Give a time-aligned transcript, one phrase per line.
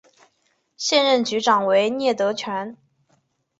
[0.77, 2.75] 现任局长为聂德权。